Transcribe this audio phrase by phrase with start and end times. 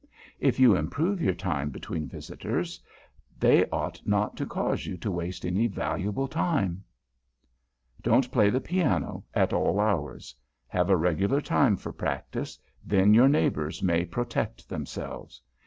[0.39, 2.79] If you improve your time between visitors,
[3.39, 6.83] they ought not to cause you to waste any valuable time.
[7.97, 10.33] [Sidenote: MUSICAL TEMPERANCE] Don't play the piano at all hours.
[10.69, 15.39] Have a regular time for practice; then your neighbors may protect themselves.